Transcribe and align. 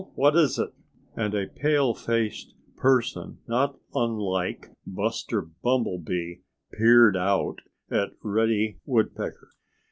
What 0.15 0.35
is 0.35 0.57
it?" 0.57 0.71
And 1.15 1.35
a 1.35 1.45
pale 1.45 1.93
faced 1.93 2.55
person 2.75 3.37
not 3.47 3.77
unlike 3.93 4.71
Buster 4.87 5.43
Bumblebee 5.61 6.37
peered 6.71 7.15
out 7.15 7.59
at 7.91 8.09
Reddy 8.23 8.79
Woodpecker. 8.87 9.49